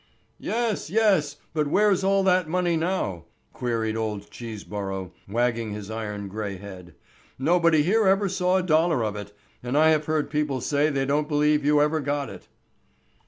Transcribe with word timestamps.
"Yes, 0.39 0.89
yes; 0.89 1.37
but 1.53 1.67
where 1.67 1.91
is 1.91 2.03
all 2.03 2.23
that 2.23 2.49
money 2.49 2.75
now?" 2.75 3.25
queried 3.53 3.95
old 3.95 4.31
Cheeseborough, 4.31 5.11
wagging 5.29 5.73
his 5.73 5.91
iron 5.91 6.27
gray 6.27 6.57
head. 6.57 6.95
"Nobody 7.37 7.83
here 7.83 8.07
ever 8.07 8.27
saw 8.27 8.57
a 8.57 8.63
dollar 8.63 9.03
of 9.03 9.15
it, 9.15 9.31
and 9.61 9.77
I 9.77 9.89
have 9.89 10.05
heard 10.05 10.31
people 10.31 10.59
say 10.59 10.89
they 10.89 11.05
don't 11.05 11.27
believe 11.27 11.63
you 11.63 11.81
ever 11.83 11.99
got 11.99 12.31
it." 12.31 12.47